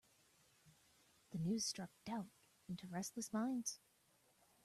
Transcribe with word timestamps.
The 1.29 1.37
news 1.37 1.63
struck 1.63 1.91
doubt 2.05 2.31
into 2.67 2.87
restless 2.87 3.31
minds. 3.31 3.79